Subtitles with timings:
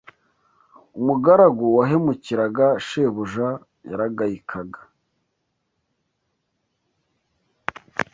[0.99, 3.49] umugaragu wahemukiraga shebuja
[3.89, 4.81] yaragayikaga